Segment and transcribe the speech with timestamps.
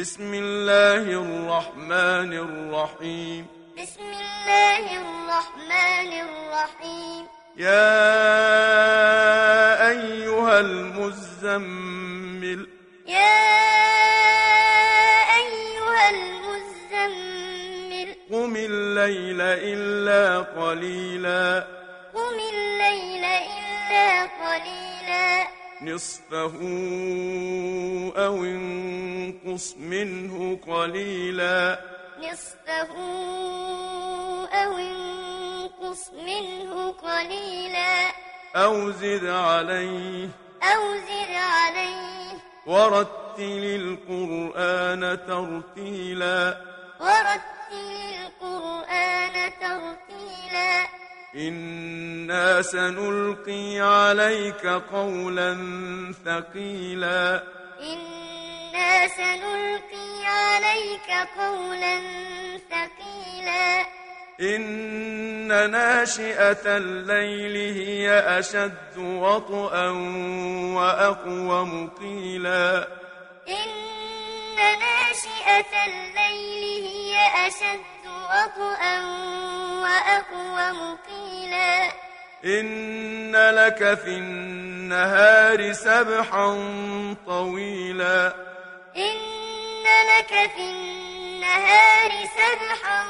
[0.00, 3.46] بسم الله الرحمن الرحيم.
[3.82, 7.26] بسم الله الرحمن الرحيم.
[7.56, 7.98] يا
[9.88, 12.68] أيها المزمل.
[13.06, 13.40] يا
[15.36, 18.14] أيها المزمل.
[18.32, 21.66] قم الليل إلا قليلا.
[22.14, 25.59] قم الليل إلا قليلا.
[25.82, 26.56] نصفه
[28.16, 31.80] أو انقص منه قليلا.
[32.18, 32.92] نصفه
[34.48, 38.12] أو انقص منه قليلا.
[38.56, 40.28] أو زد عليه.
[40.62, 42.38] أو زد عليه.
[42.66, 46.60] ورتل القرآن ترتيلا.
[47.00, 47.49] ورتل
[51.34, 55.54] إنا سنلقي عليك قولا
[56.24, 57.42] ثقيلا
[57.80, 62.00] إنا سنلقي عليك قولا
[62.70, 63.86] ثقيلا
[64.40, 69.88] إن ناشئة الليل هي أشد وطئا
[70.74, 72.88] وأقوم قيلا
[73.48, 79.29] إن ناشئة الليل هي أشد وطئا
[80.00, 81.92] وأقوم قيلا
[82.44, 86.46] إن لك في النهار سبحا
[87.26, 88.34] طويلا.
[88.96, 93.04] إن لك في النهار سبحا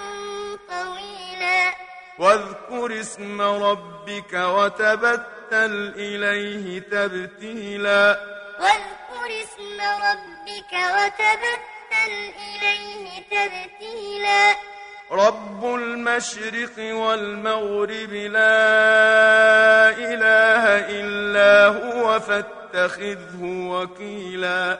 [0.68, 1.74] طويلا.
[2.18, 8.20] واذكر اسم ربك وتبتل إليه تبتيلا.
[8.60, 12.14] واذكر اسم ربك وتبتل
[12.50, 14.69] إليه تبتيلا.
[15.12, 20.64] رب المشرق والمغرب لا إله
[21.00, 24.78] إلا هو فاتخذه وكيلا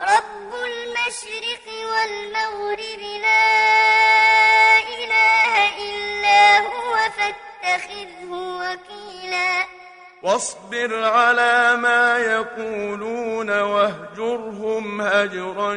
[0.00, 9.64] رب المشرق والمغرب لا إله إلا هو فاتخذه وكيلا
[10.22, 15.74] واصبر على ما يقولون واهجرهم هجرا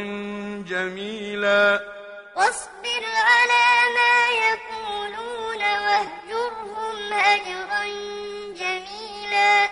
[0.67, 1.93] جميلا
[2.35, 3.65] واصبر على
[3.97, 7.83] ما يقولون واهجرهم هجرا
[8.59, 9.69] جميلا.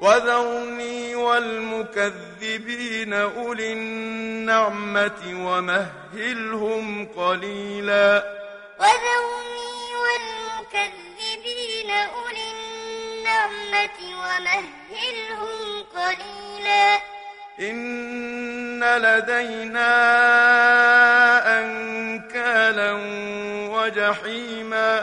[0.00, 8.24] وذرني والمكذبين أولي النعمة ومهلهم قليلا.
[8.80, 17.13] وذرني والمكذبين أولي النعمة ومهلهم قليلا.
[17.60, 19.90] إن لدينا
[21.60, 22.92] أنكالا
[23.74, 25.00] وجحيما.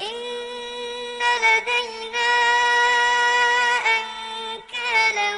[0.00, 2.32] إن لدينا
[3.96, 5.30] أنكالا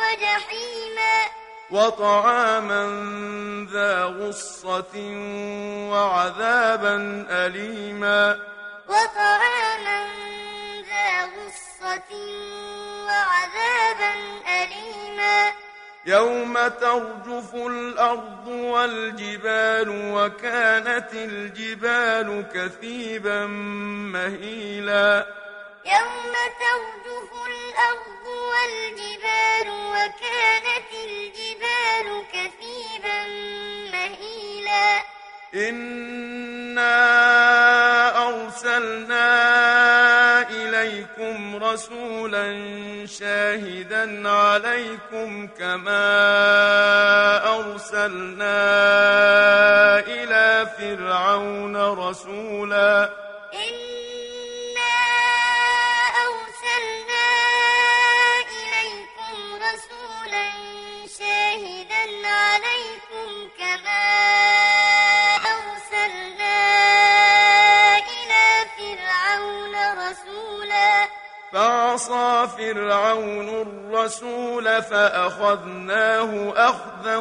[0.00, 1.24] وجحيما.
[1.70, 2.82] وطعاما
[3.72, 4.94] ذا غصة
[5.90, 8.38] وعذابا أليما.
[8.88, 10.06] وطعاما
[10.90, 12.12] ذا غصة
[13.06, 14.12] وعذابا
[14.48, 14.99] أليما.
[16.06, 23.46] يوم ترجف الأرض والجبال وكانت الجبال كثيبا
[24.12, 25.26] مهيلا
[25.84, 33.26] يوم ترجف الأرض والجبال وكانت الجبال كثيبا
[33.92, 35.02] مهيلا
[41.72, 42.46] رسولا
[43.06, 46.06] شاهدا عليكم كما
[47.58, 48.58] أرسلنا
[49.98, 53.10] إلى فرعون رسولا
[72.58, 77.16] فرعون الرسول فأخذناه أخذا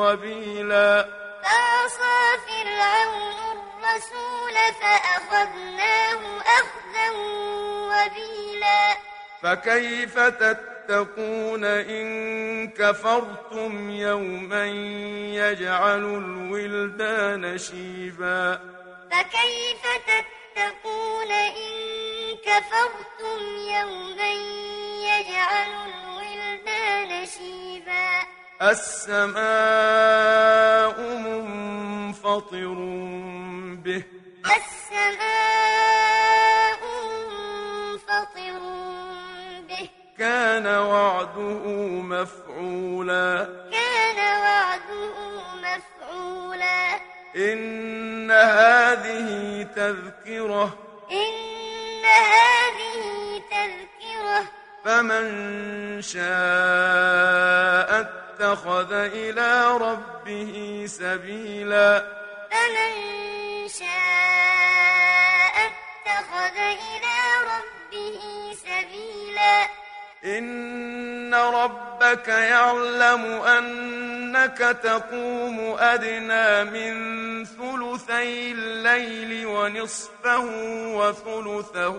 [0.00, 1.08] وبيلا.
[1.42, 7.10] فعصى فرعون الرسول فأخذناه أخذا
[7.90, 8.96] وبيلا.
[9.42, 14.66] فكيف تتقون إن كفرتم يوما
[15.34, 18.60] يجعل الولدان شيبا؟
[19.10, 21.87] فكيف تتقون إن
[22.48, 24.32] كفرتم يوما
[25.02, 28.08] يجعل الولدان شيبا.
[28.62, 29.36] السماء
[31.00, 32.74] منفطر
[33.84, 34.02] به.
[34.56, 35.60] السماء
[37.10, 38.58] منفطر
[39.68, 39.88] به.
[40.18, 41.64] كان وعده
[42.02, 43.48] مفعولا.
[43.72, 45.28] كان وعده
[47.36, 50.78] إن هذه تذكرة.
[51.12, 51.37] إن
[52.18, 53.00] هذه
[53.50, 54.44] تذكرة.
[54.84, 55.26] فمن
[56.02, 62.04] شاء اتخذ إلى ربه سبيلا.
[62.50, 62.92] فمن
[63.68, 67.18] شاء اتخذ إلى
[67.52, 68.20] ربه
[68.54, 69.68] سبيلا.
[70.24, 80.44] إن ربك يعلم أنك تقوم أدنى من ثلثي الليل ونصفه
[80.98, 81.98] وثلثه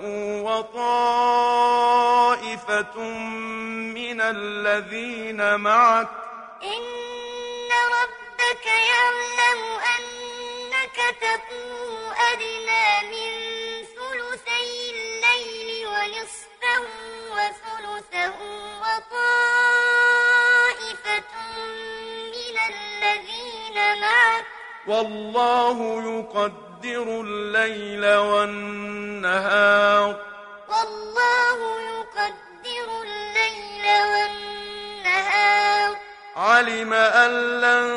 [1.69, 2.99] وطائفة
[3.99, 6.07] من الذين معك
[6.63, 7.69] إن
[7.99, 9.61] ربك يعلم
[9.95, 12.01] أنك تقوم
[12.31, 13.18] أدنى من
[24.89, 30.15] والله يقدر الليل والنهار.
[30.69, 35.97] والله يقدر الليل والنهار.
[36.35, 37.31] علم أن
[37.61, 37.89] لن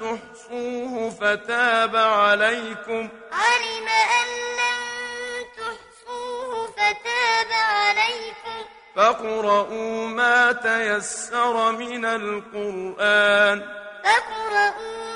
[0.00, 3.08] تحصوه فتاب عليكم.
[3.32, 3.88] علم
[4.20, 4.28] أن
[4.60, 4.80] لن
[5.56, 8.58] تحصوه فتاب عليكم.
[8.96, 13.58] فاقرؤوا ما تيسر من القرآن.
[14.04, 15.07] فاقرؤوا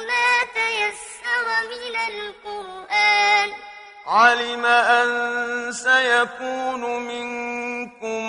[2.09, 3.53] القرآن.
[4.07, 8.23] علم أن سيكون منكم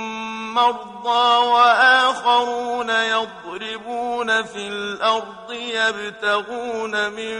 [0.54, 7.40] مرضى وآخرون يضربون في الأرض يبتغون من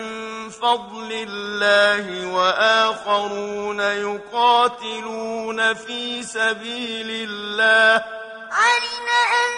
[0.50, 8.06] فضل الله وآخرون يقاتلون في سبيل الله.
[8.52, 9.08] علم
[9.40, 9.52] أن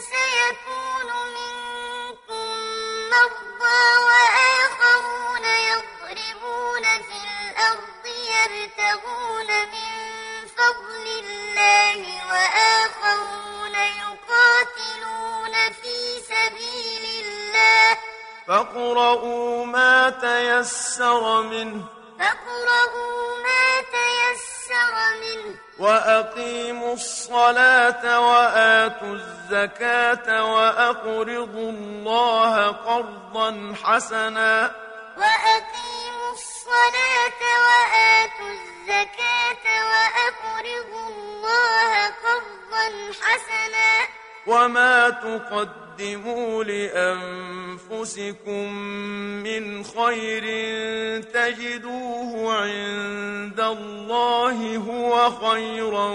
[0.00, 2.46] سيكون منكم
[3.12, 4.05] مرضى
[8.46, 9.92] يبتغون من
[10.56, 12.00] فضل الله
[12.30, 17.98] وآخرون يقاتلون في سبيل الله.
[18.48, 21.84] فاقرؤوا ما تيسر منه
[22.18, 23.66] فاقرؤوا ما
[23.96, 25.54] تيسر منه.
[25.78, 34.76] وأقيموا الصلاة وآتوا الزكاة وأقرضوا الله قرضا حسنا.
[35.16, 35.65] وأقيموا
[36.76, 42.86] الصلاة وآتوا الزكاة وأقرضوا الله قرضا
[43.22, 43.92] حسنا.
[44.46, 48.12] وما تقدموا لأنفسكم
[49.42, 50.44] من خير
[51.22, 56.08] تجدوه عند الله هو خيرا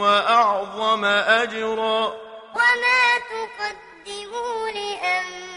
[0.00, 2.14] وأعظم أجرا.
[2.54, 5.55] وما تقدموا لأنفسكم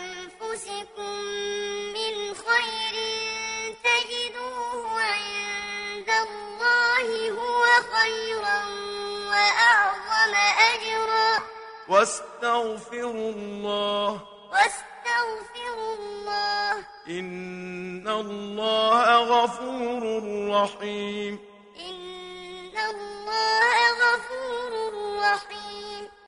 [8.01, 8.63] خيرا
[9.29, 11.41] وأعظم أجرا.
[11.89, 14.21] واستغفر الله.
[14.51, 16.83] واستغفر الله.
[17.09, 20.03] إن الله غفور
[20.51, 21.39] رحيم.
[21.79, 25.58] إن الله غفور رحيم.